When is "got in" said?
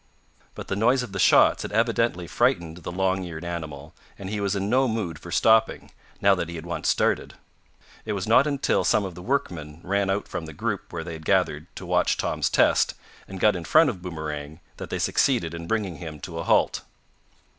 13.39-13.63